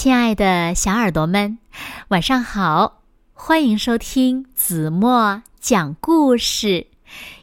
[0.00, 1.58] 亲爱的小耳朵们，
[2.06, 3.02] 晚上好！
[3.32, 6.86] 欢迎收听子墨讲故事，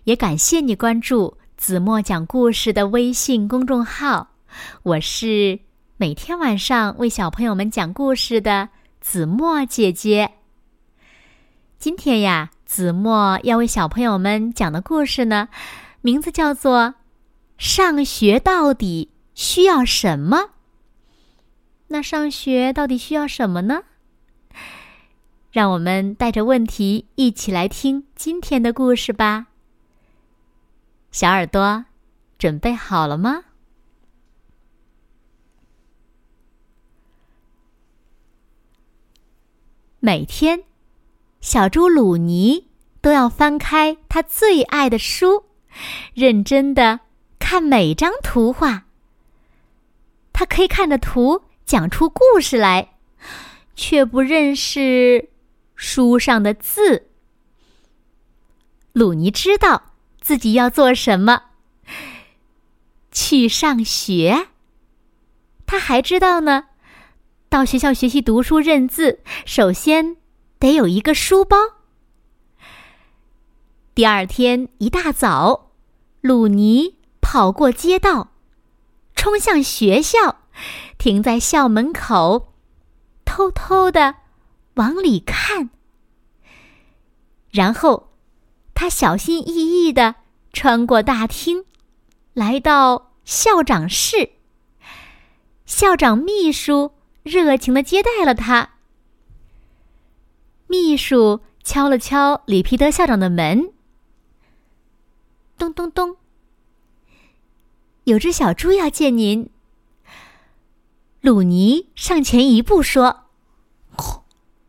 [0.05, 4.29] 也感谢你关注子墨讲故事的微信公众号。
[4.83, 5.59] 我是
[5.97, 8.69] 每天晚上为小朋友们讲故事的
[9.01, 10.31] 子墨姐姐。
[11.77, 15.49] 今天呀，子墨要为小朋友们讲的故事呢，
[15.99, 16.79] 名字叫做
[17.57, 20.37] 《上学到底需要什么》。
[21.87, 23.83] 那上学到底需要什么呢？
[25.51, 29.47] 让我们带着问题一起来听今天的故事吧。
[31.11, 31.85] 小耳朵，
[32.37, 33.43] 准备好了吗？
[40.01, 40.65] 每天，
[41.39, 42.67] 小猪鲁尼
[42.99, 45.45] 都要翻开他最爱的书，
[46.13, 46.99] 认真的
[47.39, 48.87] 看每张图画。
[50.33, 51.44] 他可以看着图。
[51.65, 52.95] 讲出故事来，
[53.75, 55.29] 却不认识
[55.75, 57.09] 书上的字。
[58.93, 61.41] 鲁尼知道自己要做什么，
[63.11, 64.49] 去上学。
[65.65, 66.65] 他还知道呢，
[67.49, 70.17] 到学校学习读书认字，首先
[70.59, 71.57] 得有一个书包。
[73.95, 75.71] 第二天一大早，
[76.21, 78.31] 鲁尼跑过街道，
[79.15, 80.44] 冲向学校。
[80.97, 82.53] 停在校门口，
[83.23, 84.15] 偷偷的
[84.75, 85.69] 往里看。
[87.51, 88.11] 然后，
[88.73, 90.15] 他小心翼翼的
[90.51, 91.65] 穿过大厅，
[92.33, 94.31] 来到校长室。
[95.65, 96.91] 校长秘书
[97.23, 98.71] 热情的接待了他。
[100.67, 103.71] 秘书敲了敲里皮德校长的门，
[105.57, 106.17] 咚咚咚，
[108.03, 109.49] 有只小猪要见您。
[111.25, 113.23] 鲁尼上前一步说：“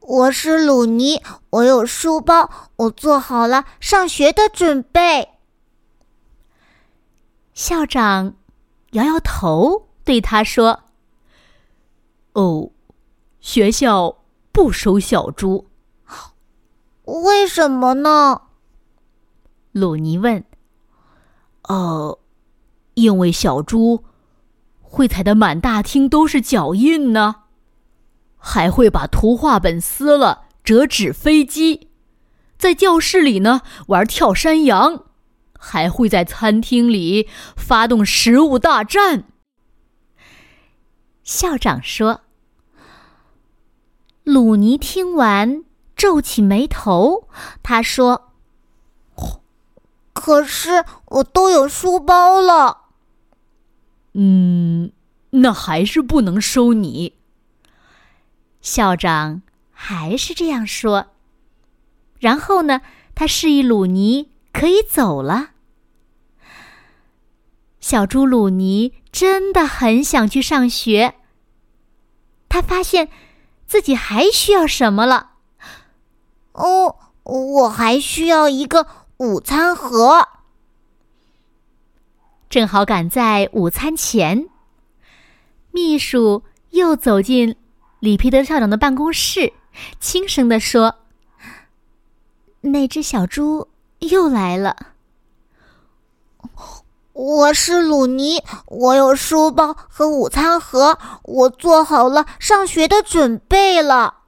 [0.01, 5.33] 我是鲁尼，我有书包，我做好了上学的准备。”
[7.53, 8.37] 校长
[8.93, 10.85] 摇摇头，对他说
[12.33, 12.71] ：“哦，
[13.39, 15.69] 学校不收小猪。
[17.05, 18.41] 为什么呢？”
[19.73, 20.43] 鲁尼问。
[21.69, 22.19] “哦，
[22.95, 24.03] 因为小猪。”
[24.89, 27.43] 会踩得满大厅都是脚印呢，
[28.39, 31.91] 还会把图画本撕了折纸飞机，
[32.57, 35.05] 在教室里呢玩跳山羊，
[35.59, 39.25] 还会在餐厅里发动食物大战。
[41.23, 42.23] 校长说
[44.25, 45.65] ：“鲁尼听完
[45.97, 47.29] 皱起眉头，
[47.63, 48.33] 他说
[50.15, 52.85] ：‘可是我都有书包了。’”
[54.19, 54.93] 嗯，
[55.29, 57.13] 那还是不能收你。
[58.63, 61.09] 校长还是这样说。
[62.19, 62.81] 然后呢，
[63.15, 65.51] 他示意鲁尼可以走了。
[67.79, 71.17] 小猪鲁尼真的很想去上学。
[72.49, 73.11] 他发现
[73.67, 75.33] 自己还需要什么了。
[76.53, 78.87] 哦，我还需要一个
[79.19, 80.27] 午餐盒。
[82.49, 84.49] 正好赶在午餐前，
[85.73, 87.57] 秘书又走进
[87.99, 89.53] 里皮德校长的办公室，
[89.99, 90.95] 轻声地说
[92.63, 93.69] ：“那只小猪
[93.99, 94.95] 又来了。”
[97.13, 104.19] 我是鲁尼，我有书包和午餐盒，我做好了上学的准备了。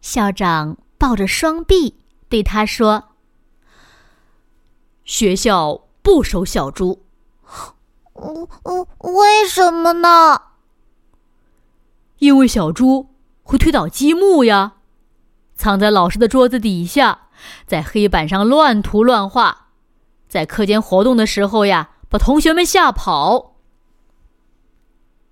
[0.00, 3.10] 校长抱着双臂对他说
[5.04, 7.04] ：“学校。”不收小猪，
[8.14, 10.42] 嗯嗯，为什么呢？
[12.18, 13.08] 因为小猪
[13.42, 14.74] 会推倒积木呀，
[15.54, 17.28] 藏在老师的桌子底下，
[17.66, 19.68] 在黑板上乱涂乱画，
[20.28, 23.54] 在课间活动的时候呀，把同学们吓跑。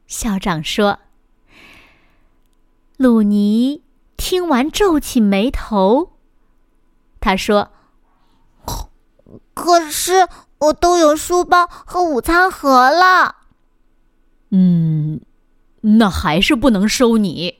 [0.06, 0.98] 校长说
[2.96, 3.82] ：“鲁尼
[4.16, 6.12] 听完皱起眉头，
[7.20, 7.70] 他说
[9.54, 10.28] ：‘可是。’”
[10.60, 13.36] 我都有书包和午餐盒了。
[14.50, 15.20] 嗯，
[15.80, 17.58] 那还是不能收你。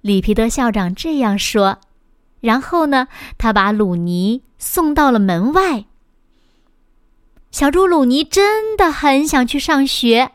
[0.00, 1.78] 里皮德校长这样说，
[2.40, 3.08] 然后呢，
[3.38, 5.84] 他把鲁尼送到了门外。
[7.50, 10.32] 小猪鲁尼真的很想去上学。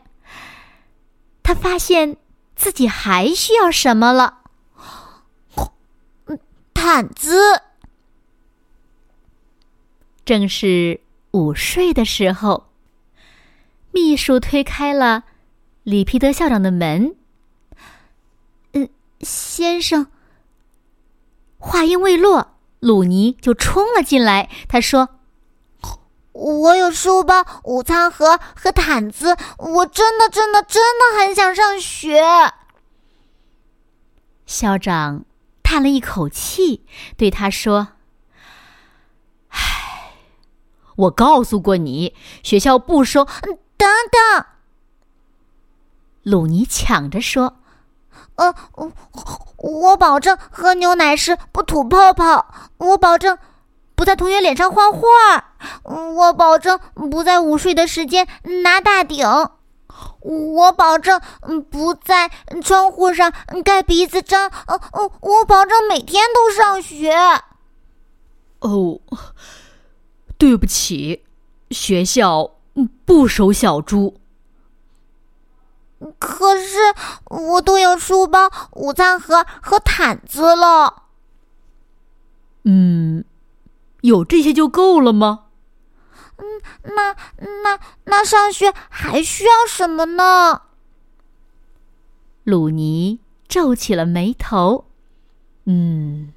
[1.42, 2.16] 他发现
[2.54, 4.38] 自己还需要什么了？
[6.74, 7.62] 毯子。
[10.28, 12.66] 正是午睡的时候，
[13.92, 15.24] 秘书推开了
[15.84, 17.16] 里皮德校长的门。
[18.74, 18.90] 嗯，
[19.22, 20.08] 先生。
[21.56, 24.50] 话音未落，鲁尼就冲了进来。
[24.68, 25.08] 他说
[26.32, 32.20] ：“我有书包、午餐盒和毯子，我真的、真的、真的很想上学。”
[34.44, 35.24] 校长
[35.62, 36.84] 叹了一口气，
[37.16, 37.94] 对他说
[40.98, 43.24] ：“我告诉过你，学校不收。”
[43.78, 44.44] 等等，
[46.22, 47.56] 鲁尼抢着说。
[48.34, 48.54] 呃，
[49.56, 53.38] 我保证喝牛奶时不吐泡泡，我保证
[53.94, 55.54] 不在同学脸上画画，
[55.84, 58.26] 我保证不在午睡的时间
[58.62, 59.26] 拿大顶，
[60.20, 61.20] 我保证
[61.70, 62.30] 不在
[62.62, 63.32] 窗户上
[63.64, 64.80] 盖鼻子章，呃，
[65.20, 67.12] 我保证每天都上学。
[68.60, 69.00] 哦，
[70.38, 71.24] 对不起，
[71.70, 72.52] 学校
[73.04, 74.20] 不收小猪。
[76.18, 76.78] 可是
[77.24, 81.02] 我都有书包、午餐盒和毯子了。
[82.62, 83.24] 嗯，
[84.02, 85.46] 有这些就够了吗？
[86.36, 86.44] 嗯，
[86.84, 87.16] 那
[87.62, 90.62] 那那上学还需要什么呢？
[92.44, 93.18] 鲁尼
[93.48, 94.84] 皱起了眉头。
[95.64, 96.32] 嗯，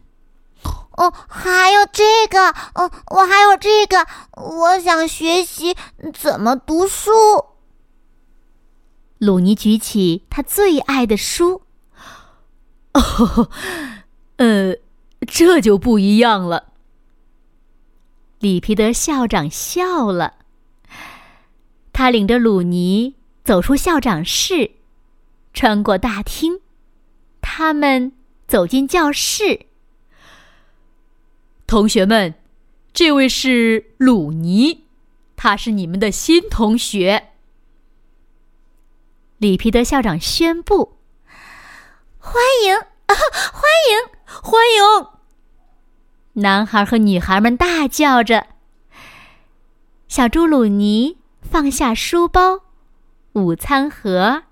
[0.98, 5.76] 哦，还有这个，哦，我还有这个，我想学习
[6.14, 7.12] 怎么读书。
[9.18, 11.62] 鲁尼举起他最爱的书。
[12.94, 13.50] 哦，
[14.38, 14.76] 呃，
[15.28, 16.74] 这就不一样了。
[18.40, 20.34] 里皮德校长笑了。
[21.94, 24.72] 他领着鲁尼走出校长室，
[25.54, 26.60] 穿过大厅，
[27.42, 28.12] 他们
[28.48, 29.68] 走进教室。
[31.72, 32.36] 同学们，
[32.92, 34.88] 这位是鲁尼，
[35.38, 37.30] 他是你们的新同学。
[39.38, 40.98] 里皮德校长宣布
[42.20, 45.08] ：“欢迎，欢迎，欢迎！”
[46.44, 48.48] 男孩和女孩们大叫着。
[50.10, 52.64] 小猪鲁尼放下书包、
[53.32, 54.44] 午餐盒、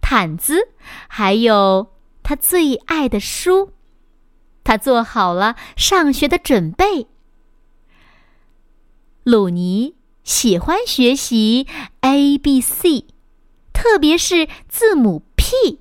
[0.00, 0.68] 毯子，
[1.08, 1.88] 还有
[2.22, 3.72] 他最爱的书，
[4.64, 7.06] 他做好了上学的准备。
[9.22, 11.66] 鲁尼喜欢学习
[12.00, 13.06] A B C。
[13.72, 15.78] 特别是字母 P，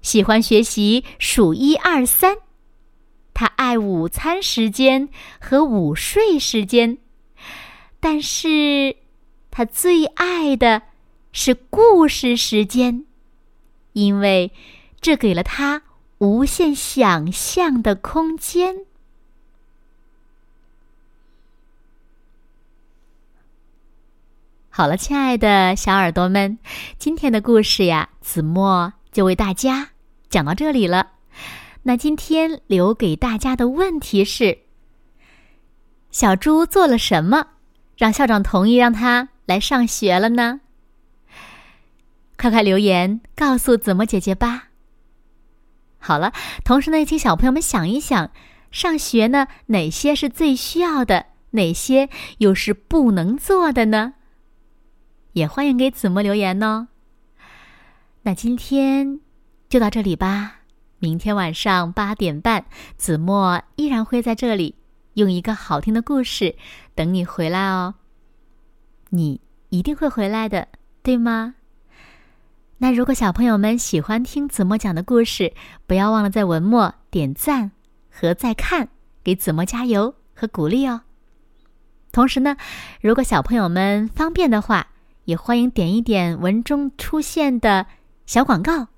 [0.00, 2.38] 喜欢学习数一二三。
[3.32, 5.08] 他爱午餐时间
[5.40, 6.98] 和午睡时间，
[8.00, 8.96] 但是
[9.52, 10.82] 他最爱的
[11.30, 13.06] 是故事时间，
[13.92, 14.50] 因为
[15.00, 15.82] 这给了他
[16.22, 18.76] 无限想象的空间。
[24.70, 26.58] 好了，亲爱的小耳朵们，
[26.96, 29.88] 今天的故事呀，子墨就为大家
[30.28, 31.10] 讲到这里了。
[31.82, 34.58] 那今天留给大家的问题是：
[36.12, 37.48] 小猪做了什么，
[37.96, 40.60] 让校长同意让他来上学了呢？
[42.36, 44.68] 快快留言告诉子墨姐姐吧。
[46.02, 46.32] 好了，
[46.64, 48.30] 同时呢，也请小朋友们想一想，
[48.72, 52.08] 上学呢，哪些是最需要的，哪些
[52.38, 54.14] 又是不能做的呢？
[55.34, 56.88] 也欢迎给子墨留言哦。
[58.22, 59.20] 那今天
[59.68, 60.56] 就到这里吧。
[60.98, 62.66] 明天晚上八点半，
[62.96, 64.74] 子墨依然会在这里，
[65.14, 66.54] 用一个好听的故事
[66.94, 67.94] 等你回来哦。
[69.10, 69.40] 你
[69.70, 70.68] 一定会回来的，
[71.02, 71.54] 对吗？
[72.82, 75.54] 那如果小朋友们喜欢听子墨讲的故事，
[75.86, 77.70] 不要忘了在文末点赞
[78.10, 78.88] 和再看，
[79.22, 81.02] 给子墨加油和鼓励哦。
[82.10, 82.56] 同时呢，
[83.00, 84.88] 如果小朋友们方便的话，
[85.26, 87.86] 也欢迎点一点文中出现的
[88.26, 88.88] 小广告，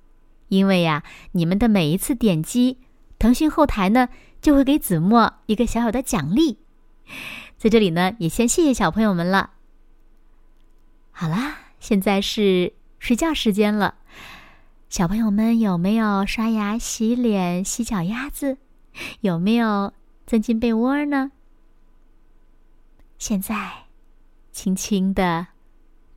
[0.47, 2.79] 因为呀，你们的每一次点击，
[3.19, 4.09] 腾讯后台呢
[4.41, 6.57] 就会给子墨一个小小的奖励。
[7.55, 9.51] 在这里呢，也先谢谢小朋友们了。
[11.11, 12.73] 好啦，现在是
[13.05, 13.93] 睡觉时间了，
[14.89, 18.57] 小朋友们有没有刷牙、洗脸、洗脚丫子？
[19.21, 19.93] 有没有
[20.25, 21.31] 钻进被窝呢？
[23.19, 23.83] 现在，
[24.51, 25.45] 轻轻的。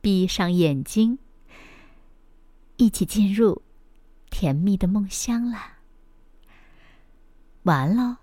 [0.01, 1.19] 闭上眼睛，
[2.77, 3.61] 一起进入
[4.31, 5.73] 甜蜜的梦乡了。
[7.61, 8.17] 完了。